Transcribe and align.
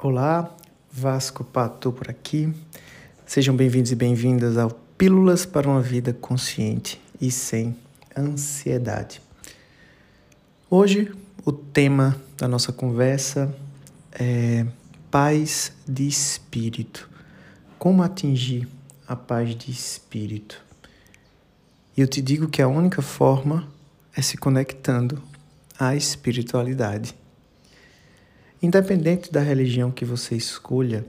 Olá, 0.00 0.54
Vasco 0.92 1.42
Pato 1.42 1.90
por 1.90 2.08
aqui. 2.08 2.54
Sejam 3.26 3.56
bem-vindos 3.56 3.90
e 3.90 3.96
bem-vindas 3.96 4.56
ao 4.56 4.70
Pílulas 4.70 5.44
para 5.44 5.68
uma 5.68 5.82
Vida 5.82 6.12
Consciente 6.12 7.00
e 7.20 7.32
Sem 7.32 7.76
Ansiedade. 8.16 9.20
Hoje, 10.70 11.12
o 11.44 11.50
tema 11.50 12.16
da 12.36 12.46
nossa 12.46 12.72
conversa 12.72 13.52
é 14.12 14.64
paz 15.10 15.72
de 15.84 16.06
espírito. 16.06 17.10
Como 17.76 18.00
atingir 18.00 18.68
a 19.04 19.16
paz 19.16 19.52
de 19.56 19.72
espírito? 19.72 20.62
E 21.96 22.00
eu 22.00 22.06
te 22.06 22.22
digo 22.22 22.46
que 22.46 22.62
a 22.62 22.68
única 22.68 23.02
forma 23.02 23.66
é 24.16 24.22
se 24.22 24.36
conectando 24.36 25.20
à 25.76 25.96
espiritualidade. 25.96 27.16
Independente 28.60 29.30
da 29.30 29.40
religião 29.40 29.88
que 29.88 30.04
você 30.04 30.34
escolha, 30.34 31.06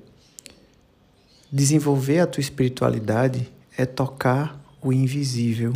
desenvolver 1.52 2.20
a 2.20 2.28
tua 2.28 2.42
espiritualidade 2.42 3.52
é 3.76 3.88
tocar 3.88 4.60
o 4.80 4.94
invisível, 4.94 5.74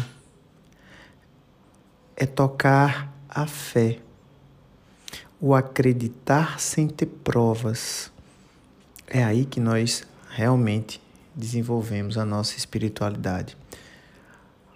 é 2.15 2.27
tocar 2.27 3.11
a 3.27 3.47
fé, 3.47 3.97
o 5.41 5.55
acreditar 5.55 6.59
sem 6.59 6.87
ter 6.87 7.07
provas. 7.07 8.11
É 9.07 9.23
aí 9.23 9.43
que 9.43 9.59
nós 9.59 10.03
realmente 10.29 11.01
desenvolvemos 11.35 12.19
a 12.19 12.25
nossa 12.25 12.55
espiritualidade. 12.55 13.57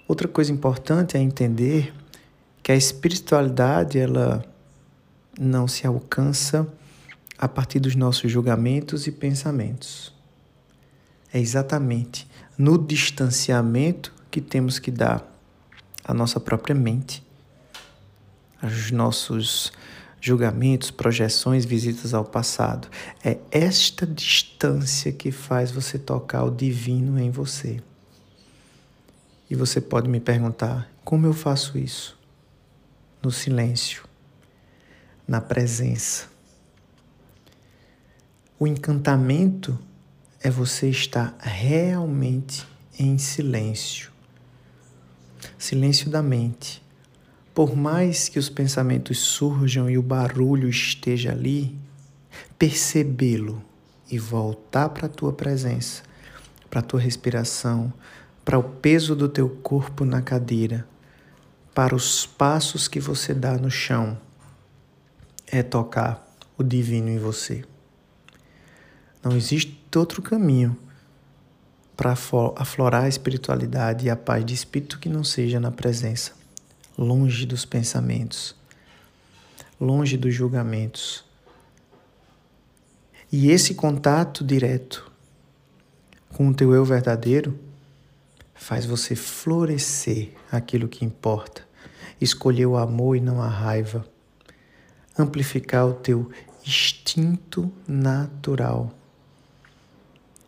Outra 0.08 0.28
coisa 0.28 0.52
importante 0.52 1.16
é 1.16 1.20
entender 1.20 1.94
que 2.64 2.72
a 2.72 2.76
espiritualidade 2.76 4.00
ela 4.00 4.44
não 5.40 5.68
se 5.68 5.86
alcança 5.86 6.68
a 7.38 7.48
partir 7.48 7.80
dos 7.80 7.96
nossos 7.96 8.32
julgamentos 8.32 9.06
e 9.06 9.12
pensamentos. 9.12 10.14
É 11.32 11.40
exatamente 11.40 12.28
no 12.58 12.78
distanciamento 12.78 14.14
que 14.32 14.42
temos 14.42 14.80
que 14.80 14.90
dar 14.90 15.26
à 16.04 16.14
nossa 16.14 16.40
própria 16.40 16.74
mente, 16.74 17.24
aos 18.62 18.90
nossos 18.92 19.72
julgamentos, 20.20 20.90
projeções, 20.90 21.64
visitas 21.64 22.14
ao 22.14 22.26
passado. 22.26 22.88
É 23.24 23.38
esta 23.52 24.08
distância 24.08 25.12
que 25.12 25.32
faz 25.32 25.70
você 25.70 26.00
tocar 26.00 26.44
o 26.44 26.50
divino 26.50 27.20
em 27.20 27.30
você. 27.30 27.82
E 29.50 29.56
você 29.56 29.80
pode 29.80 30.10
me 30.10 30.20
perguntar: 30.20 30.90
como 31.04 31.28
eu 31.28 31.34
faço 31.34 31.78
isso? 31.78 32.18
No 33.22 33.32
silêncio, 33.32 34.04
na 35.28 35.42
presença 35.42 36.37
o 38.60 38.66
encantamento 38.66 39.78
é 40.42 40.50
você 40.50 40.90
estar 40.90 41.38
realmente 41.40 42.66
em 42.98 43.18
silêncio. 43.20 44.12
Silêncio 45.60 46.10
da 46.10 46.24
mente. 46.24 46.82
Por 47.54 47.76
mais 47.76 48.30
que 48.30 48.40
os 48.40 48.50
pensamentos 48.50 49.20
surjam 49.20 49.88
e 49.88 49.98
o 49.98 50.02
barulho 50.02 50.68
esteja 50.68 51.32
ali, 51.32 51.78
percebê-lo 52.58 53.64
e 54.10 54.18
voltar 54.18 54.90
para 54.90 55.06
a 55.06 55.10
tua 55.10 55.34
presença, 55.34 56.02
para 56.68 56.80
a 56.80 56.84
tua 56.84 57.00
respiração, 57.00 57.94
para 58.44 58.58
o 58.58 58.64
peso 58.64 59.16
do 59.16 59.30
teu 59.30 59.50
corpo 59.50 60.04
na 60.04 60.22
cadeira, 60.22 60.88
para 61.76 61.96
os 61.96 62.26
passos 62.26 62.88
que 62.88 63.00
você 63.00 63.36
dá 63.36 63.56
no 63.56 63.70
chão, 63.70 64.18
é 65.46 65.62
tocar 65.62 66.26
o 66.58 66.64
divino 66.64 67.10
em 67.10 67.20
você. 67.20 67.64
Não 69.28 69.36
existe 69.36 69.78
outro 69.94 70.22
caminho 70.22 70.78
para 71.98 72.16
aflorar 72.56 73.04
a 73.04 73.10
espiritualidade 73.10 74.06
e 74.06 74.10
a 74.10 74.16
paz 74.16 74.46
de 74.46 74.54
espírito 74.54 75.00
que 75.00 75.10
não 75.10 75.22
seja 75.22 75.60
na 75.60 75.70
presença, 75.70 76.32
longe 76.98 77.46
dos 77.46 77.66
pensamentos, 77.66 78.56
longe 79.82 80.16
dos 80.16 80.34
julgamentos. 80.34 81.26
E 83.30 83.52
esse 83.52 83.76
contato 83.76 84.46
direto 84.46 85.12
com 86.30 86.48
o 86.48 86.54
teu 86.54 86.74
eu 86.74 86.86
verdadeiro 86.86 87.60
faz 88.56 88.86
você 88.86 89.14
florescer 89.14 90.32
aquilo 90.50 90.88
que 90.88 91.04
importa, 91.04 91.68
escolher 92.22 92.66
o 92.66 92.78
amor 92.78 93.18
e 93.18 93.20
não 93.20 93.42
a 93.42 93.50
raiva, 93.50 94.08
amplificar 95.20 95.86
o 95.86 95.96
teu 95.96 96.32
instinto 96.66 97.70
natural 97.86 98.94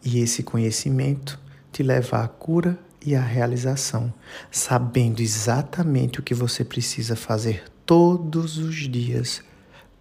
e 0.09 0.20
esse 0.20 0.42
conhecimento 0.42 1.40
te 1.72 1.84
leva 1.84 2.24
à 2.24 2.28
cura 2.28 2.80
e 3.06 3.16
à 3.16 3.22
realização, 3.22 4.12
sabendo 4.50 5.22
exatamente 5.22 6.20
o 6.20 6.24
que 6.24 6.34
você 6.34 6.66
precisa 6.66 7.16
fazer 7.16 7.64
todos 7.86 8.58
os 8.58 8.75
dias 8.90 9.44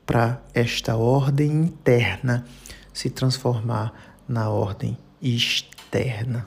para 0.07 0.43
esta 0.55 0.97
ordem 0.97 1.51
interna 1.51 2.47
se 2.93 3.11
transformar 3.11 4.17
na 4.27 4.49
ordem 4.49 4.97
externa. 5.21 6.47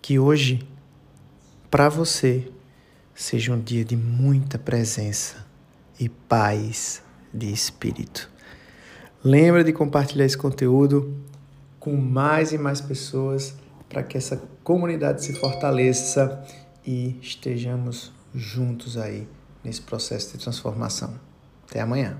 Que 0.00 0.16
hoje, 0.18 0.66
para 1.70 1.88
você, 1.88 2.50
seja 3.14 3.52
um 3.52 3.60
dia 3.60 3.84
de 3.84 3.96
muita 3.96 4.58
presença 4.58 5.44
e 5.98 6.08
paz 6.08 7.02
de 7.34 7.52
espírito. 7.52 8.30
Lembra 9.22 9.62
de 9.62 9.70
compartilhar 9.70 10.24
esse 10.24 10.36
conteúdo 10.36 11.14
com 11.78 11.94
mais 11.94 12.52
e 12.52 12.58
mais 12.58 12.80
pessoas 12.80 13.54
para 13.86 14.02
que 14.02 14.16
essa 14.16 14.40
comunidade 14.64 15.22
se 15.22 15.34
fortaleça 15.34 16.42
e 16.86 17.18
estejamos 17.20 18.12
juntos 18.34 18.96
aí 18.96 19.28
nesse 19.62 19.82
processo 19.82 20.32
de 20.32 20.42
transformação. 20.42 21.20
Até 21.68 21.80
amanhã. 21.80 22.16